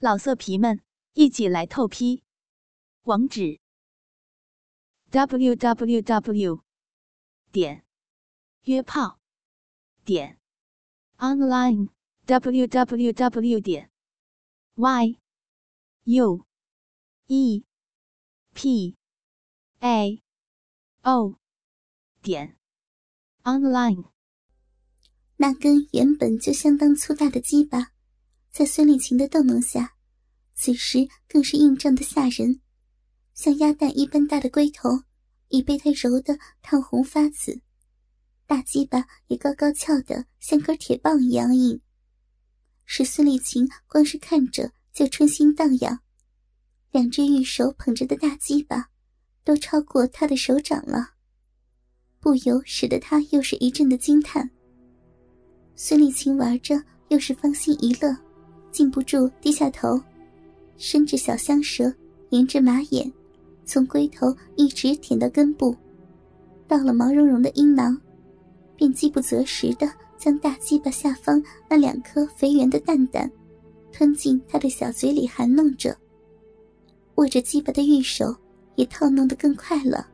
[0.00, 0.80] 老色皮们，
[1.14, 2.22] 一起来透批！
[3.02, 3.58] 网址
[5.10, 6.62] ：w w w
[7.50, 7.84] 点
[8.62, 9.18] 约炮
[10.04, 10.38] 点
[11.16, 11.88] online
[12.26, 13.90] w w w 点
[14.76, 15.18] y
[16.04, 16.46] u
[17.26, 17.64] e
[18.54, 18.96] p
[19.80, 20.22] a
[21.02, 21.40] o
[22.22, 22.56] 点
[23.42, 24.12] online。
[25.38, 27.97] 那根原本就相当粗大的鸡巴。
[28.50, 29.94] 在孙丽琴的逗弄下，
[30.54, 32.60] 此时更是硬胀的吓人，
[33.34, 34.90] 像鸭蛋一般大的龟头
[35.48, 37.60] 已被他揉得烫红发紫，
[38.46, 41.80] 大鸡巴也高高翘得像根铁棒一样硬，
[42.84, 46.00] 使孙丽琴光是看着就春心荡漾。
[46.90, 48.88] 两只玉手捧着的大鸡巴，
[49.44, 51.10] 都超过他的手掌了，
[52.18, 54.50] 不由使得他又是一阵的惊叹。
[55.76, 58.16] 孙丽琴玩着，又是芳心一乐。
[58.78, 60.00] 禁不住低下头，
[60.76, 61.92] 伸着小香舌，
[62.28, 63.12] 沿着马眼，
[63.64, 65.74] 从龟头一直舔到根部，
[66.68, 68.00] 到了毛茸茸的阴囊，
[68.76, 73.28] 便饥不择食的将大鸡巴下方那两颗肥圆的蛋蛋
[73.90, 75.96] 吞进他的小嘴里含弄着。
[77.16, 78.32] 握着鸡巴的玉手
[78.76, 80.06] 也套弄得更快了。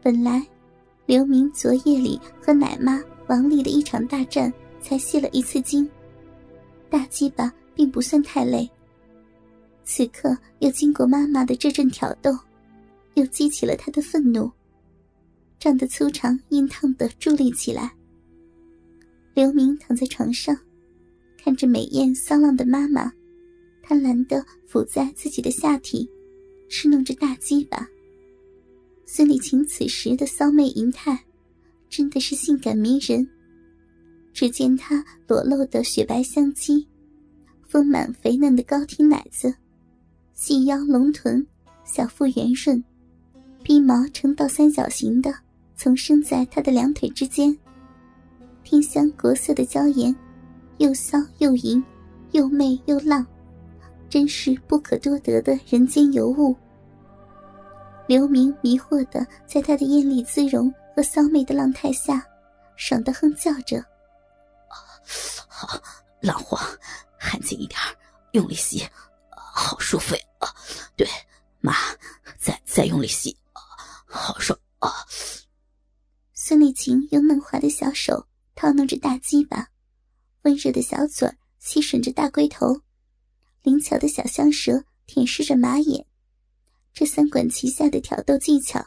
[0.00, 0.46] 本来，
[1.04, 5.90] 刘明昨夜里和奶妈王丽的一场大战才泄了一次精。
[6.90, 8.68] 大鸡巴并不算太累，
[9.84, 12.36] 此刻又经过妈妈的这阵挑逗，
[13.14, 14.50] 又激起了他的愤怒，
[15.58, 17.92] 胀得粗长硬烫的伫立起来。
[19.34, 20.58] 刘明躺在床上，
[21.38, 23.12] 看着美艳骚浪的妈妈，
[23.82, 26.10] 贪婪的抚在自己的下体，
[26.68, 27.88] 侍弄着大鸡巴。
[29.06, 31.24] 孙丽琴此时的骚媚淫态，
[31.88, 33.26] 真的是性感迷人。
[34.32, 36.86] 只见她裸露的雪白香肌，
[37.66, 39.54] 丰满肥嫩的高挺奶子，
[40.34, 41.46] 细腰龙臀，
[41.84, 42.82] 小腹圆润，
[43.62, 45.34] 逼毛呈倒三角形的
[45.76, 47.56] 丛生在她的两腿之间。
[48.62, 50.14] 天香国色的娇颜，
[50.78, 51.82] 又骚又淫，
[52.32, 53.26] 又媚又浪，
[54.08, 56.54] 真是不可多得的人间尤物。
[58.06, 62.24] 刘明迷惑的在她的艳丽姿容和骚媚的浪态下，
[62.76, 63.84] 爽的哼叫着。
[66.22, 66.60] 老黄，
[67.18, 67.78] 含紧一点，
[68.32, 68.86] 用力吸，
[69.30, 70.20] 好舒服呀！
[70.40, 70.54] 啊，
[70.96, 71.08] 对，
[71.60, 71.74] 妈，
[72.38, 73.36] 再再用力吸，
[74.04, 74.90] 好爽啊！
[76.34, 79.68] 孙丽琴用嫩滑的小手套弄着大鸡巴，
[80.42, 82.82] 温热的小嘴吸吮着大龟头，
[83.62, 86.04] 灵巧的小香舌舔舐着马眼，
[86.92, 88.84] 这三管齐下的挑逗技巧，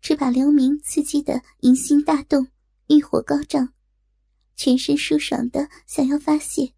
[0.00, 2.46] 只把刘明刺激的淫心大动，
[2.88, 3.72] 欲火高涨。
[4.62, 6.74] 全身舒爽的想要发泄，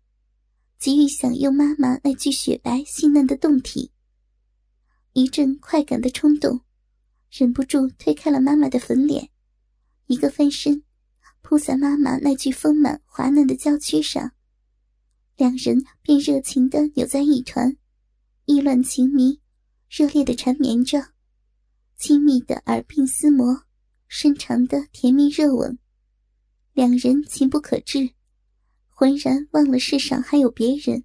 [0.78, 3.90] 急于享用妈妈那具雪白细嫩的胴体。
[5.14, 6.60] 一阵快感的冲动，
[7.32, 9.30] 忍不住推开了妈妈的粉脸，
[10.06, 10.84] 一个翻身，
[11.40, 14.30] 扑在妈妈那具丰满滑嫩的娇躯上。
[15.36, 17.76] 两人便热情的扭在一团，
[18.44, 19.40] 意乱情迷，
[19.90, 21.08] 热烈的缠绵着，
[21.96, 23.64] 亲密的耳鬓厮磨，
[24.06, 25.76] 深长的甜蜜热吻。
[26.74, 28.10] 两人情不可置，
[28.88, 31.04] 浑然忘了世上还有别人，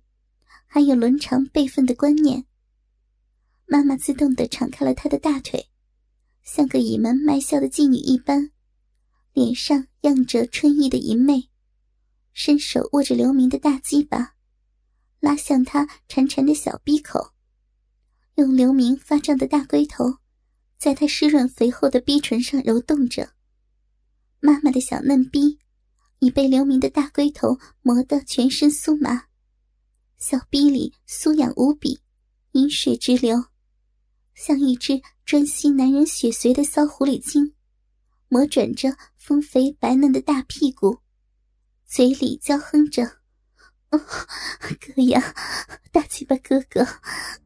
[0.66, 2.46] 还有伦常辈分的观念。
[3.66, 5.68] 妈妈自动的敞开了她的大腿，
[6.42, 8.52] 像个倚门卖笑的妓女一般，
[9.34, 11.50] 脸上漾着春意的淫媚，
[12.32, 14.36] 伸手握着刘明的大鸡巴，
[15.20, 17.34] 拉向他潺潺的小鼻口，
[18.36, 20.20] 用刘明发胀的大龟头，
[20.78, 23.34] 在他湿润肥厚的逼唇上揉动着。
[24.48, 25.60] 妈妈的小嫩逼
[26.20, 29.26] 已被刘明的大龟头磨得全身酥麻，
[30.18, 32.00] 小逼里酥痒无比，
[32.54, 33.44] 饮水直流，
[34.36, 37.56] 像一只专吸男人血髓的骚狐狸精，
[38.30, 41.00] 磨转着丰肥白嫩的大屁股，
[41.86, 43.18] 嘴里娇哼着
[43.92, 45.36] ：“哥呀，
[45.92, 46.88] 大鸡巴哥哥，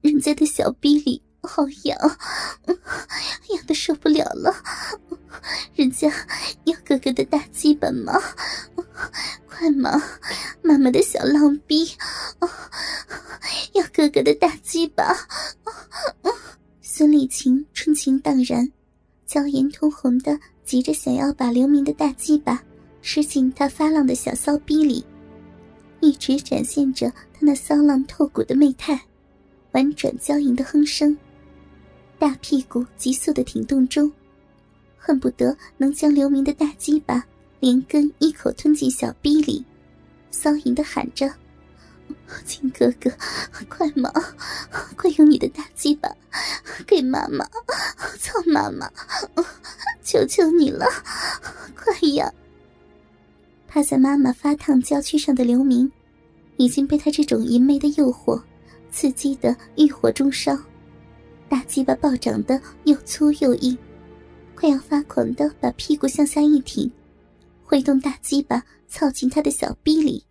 [0.02, 1.98] 人家的小逼里。”好痒，
[3.50, 4.54] 痒的受不了了！
[5.74, 6.08] 人家
[6.66, 8.20] 要哥哥的大鸡巴吗？
[9.48, 9.92] 快吗，
[10.62, 11.90] 妈妈的小浪逼，
[13.72, 15.16] 要哥哥的大鸡巴！
[16.82, 18.70] 孙丽琴春情荡然，
[19.26, 22.62] 娇颜通红的，急着想要把刘明的大鸡巴
[23.02, 25.06] 吃进他发浪的小骚逼里，
[26.02, 29.00] 一直展现着他那骚浪透骨的媚态，
[29.72, 31.18] 婉转娇吟的哼声。
[32.20, 34.12] 大屁股急速的挺动中，
[35.04, 37.26] 恨不得能将刘明的大鸡巴
[37.60, 39.66] 连根一口吞进小逼里，
[40.30, 41.28] 骚淫的喊着
[42.46, 43.12] ：“亲哥哥，
[43.68, 44.12] 快嘛，
[44.96, 46.08] 快用你的大鸡巴
[46.86, 47.44] 给妈妈
[48.20, 48.88] 操妈妈，
[50.04, 50.86] 求求你了，
[51.76, 52.32] 快呀！
[53.68, 55.92] 趴在妈妈发烫娇躯上的刘明，
[56.58, 58.40] 已经被他这种淫媚的诱惑
[58.92, 60.56] 刺激的欲火中烧，
[61.50, 63.76] 大鸡巴暴涨的又粗又硬，
[64.62, 66.92] 快要发狂的把屁股向下一挺，
[67.64, 70.24] 挥动大鸡巴操进他的小逼里。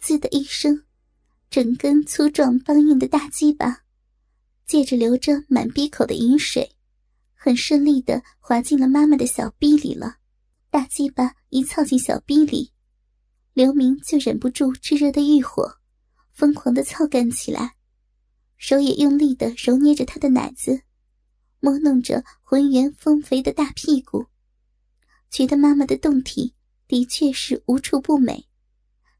[0.00, 0.82] 滋的一声，
[1.48, 3.84] 整根粗壮梆硬的大鸡巴，
[4.66, 6.72] 借着流着满鼻口的饮水，
[7.32, 10.16] 很顺利的滑进了妈妈的小逼里了。
[10.68, 12.72] 大鸡巴一操进小逼里，
[13.54, 15.76] 刘明就忍不住炙热的欲火，
[16.32, 17.76] 疯狂的操干起来，
[18.56, 20.82] 手也用力的揉捏着他的奶子，
[21.60, 24.26] 摸弄着浑圆丰肥的大屁股，
[25.30, 26.54] 觉得妈妈的胴体
[26.88, 28.46] 的确是无处不美。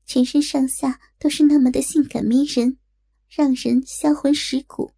[0.06, 2.78] 全身上下都是那么的性感迷人，
[3.28, 4.90] 让人销魂蚀骨。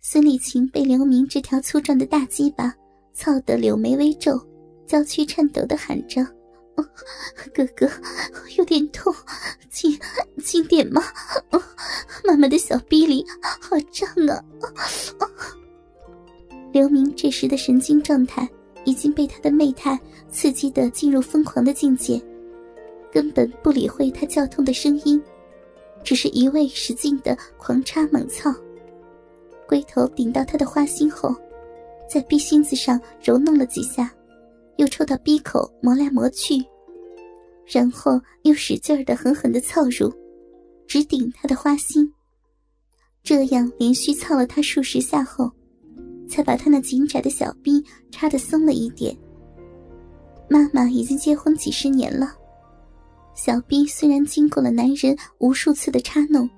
[0.00, 2.74] 孙丽琴被刘明这条粗壮的大鸡巴
[3.12, 4.40] 操得柳眉微皱，
[4.86, 6.24] 娇躯颤抖的喊着
[7.52, 7.86] ：“哥哥，
[8.56, 9.14] 有点痛，
[9.70, 10.00] 轻
[10.42, 11.02] 轻点嘛！
[12.24, 13.22] 妈妈的小逼里
[13.60, 14.42] 好胀啊！”
[16.72, 18.48] 刘明这时的神经状态
[18.84, 19.98] 已经被他的媚态
[20.30, 22.20] 刺激的进入疯狂的境界。
[23.12, 25.20] 根本不理会他叫痛的声音，
[26.04, 28.54] 只是一味使劲的狂插猛操。
[29.66, 31.34] 龟头顶到他的花心后，
[32.08, 34.12] 在逼心子上揉弄了几下，
[34.76, 36.54] 又抽到逼口磨来磨去，
[37.66, 40.12] 然后又使劲的狠狠的操入，
[40.86, 42.12] 直顶他的花心。
[43.22, 45.50] 这样连续操了他数十下后，
[46.30, 49.14] 才把他那紧窄的小臂插得松了一点。
[50.48, 52.32] 妈妈已经结婚几十年了。
[53.34, 56.48] 小臂虽然经过了男人无数次的插弄，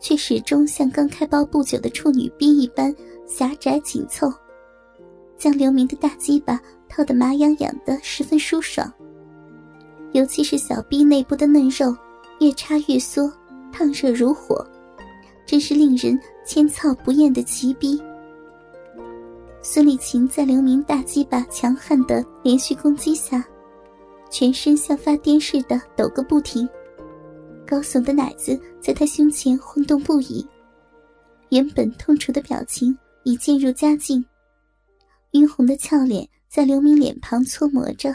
[0.00, 2.94] 却始终像刚开包不久的处女臂一般
[3.26, 4.32] 狭窄紧凑，
[5.36, 8.90] 将刘明的大鸡巴套得麻痒痒的，十分舒爽。
[10.12, 11.94] 尤其是小臂内部的嫩肉，
[12.40, 13.32] 越插越缩，
[13.72, 14.66] 烫热如火，
[15.46, 18.02] 真是令人千操不厌的奇逼。
[19.64, 23.46] 孙丽琴在刘明大鸡巴强悍的连续攻击下。
[24.28, 26.68] 全身像发癫似的抖个不停，
[27.64, 30.44] 高耸的奶子在他胸前晃动不已，
[31.50, 34.24] 原本痛楚的表情已渐入佳境，
[35.32, 38.12] 晕红的俏脸在刘明脸庞搓磨着，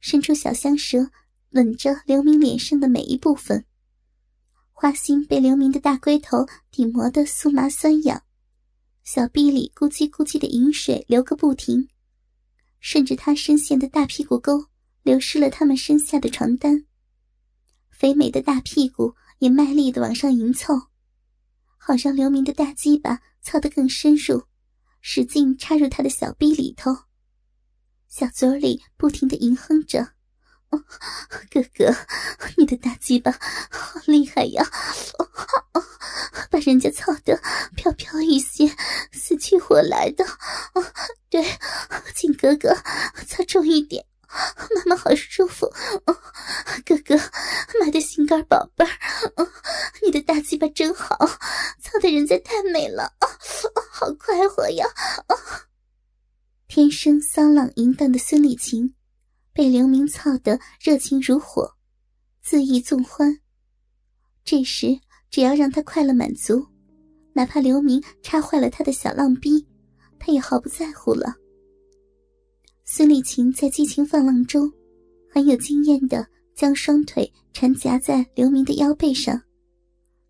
[0.00, 1.06] 伸出小香舌
[1.50, 3.64] 吻着刘明脸上的每一部分，
[4.72, 8.22] 花心被刘明的大龟头顶磨得酥麻酸痒，
[9.06, 11.88] 小臂里咕叽咕叽的饮水流个不停，
[12.80, 14.66] 顺着他深陷的大屁股沟。
[15.04, 16.84] 流失了他们身下的床单，
[17.88, 20.74] 肥美的大屁股也卖力的往上迎凑，
[21.78, 24.42] 好让刘明的大鸡巴操得更深入，
[25.00, 26.90] 使劲插入他的小臂里头。
[28.08, 30.14] 小嘴里不停的吟哼着
[31.50, 31.94] ：“哥哥，
[32.56, 33.32] 你的大鸡巴
[33.70, 34.64] 好厉害呀，
[36.50, 37.40] 把人家操得
[37.74, 38.68] 飘飘欲仙，
[39.12, 40.24] 死去活来的。
[41.30, 41.44] 对，
[42.14, 42.74] 请哥哥
[43.26, 44.04] 操重一点。”
[44.74, 45.72] 妈妈好舒服，
[46.84, 47.16] 哥哥，
[47.80, 48.90] 妈的心肝宝贝儿，
[50.02, 51.16] 你的大鸡巴真好，
[51.80, 53.14] 操的人家太美了，
[53.90, 54.84] 好快活呀！
[56.66, 58.94] 天生骚浪淫荡的孙丽琴，
[59.54, 61.68] 被刘明操得热情如火，
[62.44, 63.36] 恣意纵欢。
[64.44, 64.96] 这时，
[65.28, 66.64] 只要让他快乐满足，
[67.32, 69.66] 哪怕刘明插坏了他的小浪逼，
[70.20, 71.34] 他也毫不在乎了。
[72.84, 74.72] 孙丽琴在激情放浪中，
[75.28, 76.24] 很有经验的
[76.54, 79.42] 将双腿缠夹在刘明的腰背上，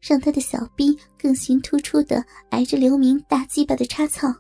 [0.01, 4.35] 让他的小臂更形突出的挨着刘明大鸡巴的插槽。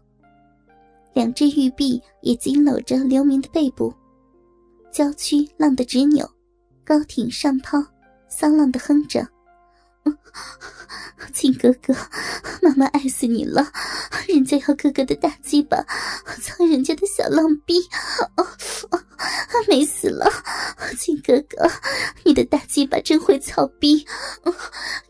[1.13, 3.93] 两只玉臂也紧搂着刘明的背部，
[4.97, 6.27] 娇躯浪得直扭，
[6.83, 7.85] 高挺上抛，
[8.31, 9.29] 骚浪的哼着。
[11.35, 11.95] 亲哥哥，
[12.63, 13.71] 妈妈爱死你了！
[14.27, 15.85] 人家要哥哥的大鸡巴，
[16.41, 17.75] 操人家的小浪逼，
[19.69, 20.33] 美死了！
[20.99, 21.71] 亲哥哥，
[22.25, 24.03] 你的大鸡巴真会操逼，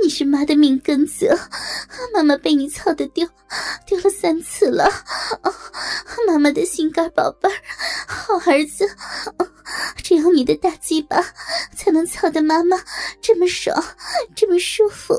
[0.02, 1.33] 你是妈的命根子，
[2.12, 3.25] 妈妈被你操的丢
[3.87, 4.90] 丢了三次了，
[6.26, 7.55] 妈妈的心肝宝贝儿，
[8.09, 8.85] 好儿子，
[9.97, 11.23] 只有你的大鸡巴
[11.75, 12.77] 才能操的妈妈
[13.21, 13.77] 这么爽，
[14.35, 15.15] 这么舒服。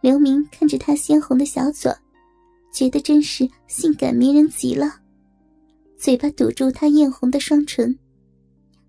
[0.00, 1.90] 刘明看着他鲜红的小嘴，
[2.72, 5.00] 觉得真是性感迷人极了。
[5.96, 7.98] 嘴巴堵住他艳红的双唇，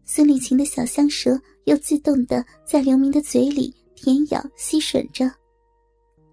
[0.03, 5.31] 孙丽琴的小香舌又自动的在刘明的嘴里舔咬吸吮着，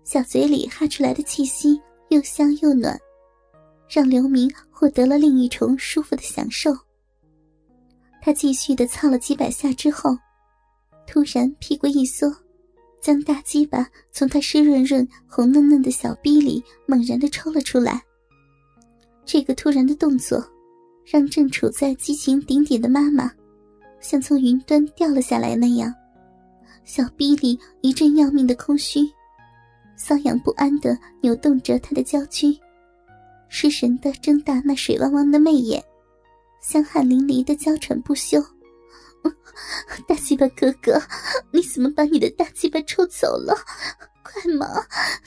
[0.02, 2.98] 小嘴里哈出来的气息又香又暖，
[3.88, 6.76] 让刘明获得了另一重舒服的享受。
[8.20, 10.10] 他继续的操了几百下之后，
[11.06, 12.28] 突然屁股一缩，
[13.00, 18.02] 将大鸡巴从他湿润润、红嫩嫩的小逼里猛然的抽了出来。
[19.24, 20.44] 这个突然的动作，
[21.04, 23.30] 让正处在激情顶点的妈妈。
[24.00, 25.94] 像从云端掉了下来那样，
[26.82, 29.08] 小逼里一阵要命的空虚，
[29.96, 32.52] 瘙痒不安的扭动着他的娇躯，
[33.54, 35.84] 失神的睁大那水汪汪的媚眼，
[36.62, 38.42] 香汗淋漓的娇喘不休。
[40.08, 40.98] 大鸡巴哥哥，
[41.52, 43.54] 你怎么把你的大鸡巴抽走了？
[44.22, 44.66] 快嘛，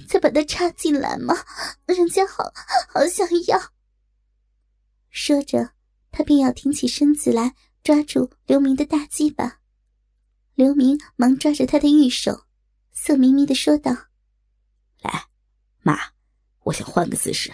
[0.09, 1.35] 再把它插进来嘛，
[1.85, 2.51] 人家好
[2.89, 3.61] 好想要。
[5.11, 5.69] 说着，
[6.11, 7.53] 他便要挺起身子来。
[7.83, 9.59] 抓住刘明的大鸡巴，
[10.55, 12.45] 刘明忙抓着他的玉手，
[12.91, 13.95] 色眯眯的说道
[15.03, 15.27] ：“来，
[15.83, 15.95] 妈，
[16.63, 17.53] 我想换个姿势，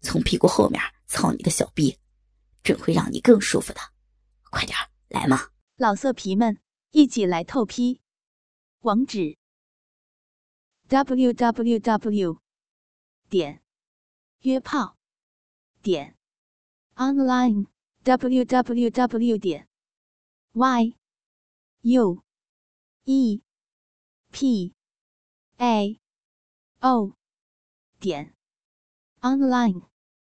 [0.00, 1.98] 从屁股后面操你的小逼，
[2.62, 3.80] 准会让你更舒服的。
[4.50, 4.76] 快点
[5.08, 8.00] 来嘛！”老色皮们一起来透批，
[8.80, 9.36] 网址
[10.88, 12.40] ：w w w.
[13.28, 13.62] 点
[14.40, 14.96] 约炮
[15.82, 16.16] 点
[16.96, 17.66] online。
[18.02, 19.68] www 点
[20.52, 20.96] y
[21.82, 22.22] u
[23.04, 23.42] e
[24.32, 24.74] p
[25.58, 26.00] a
[26.80, 27.12] o
[27.98, 28.34] 点
[29.20, 29.89] online。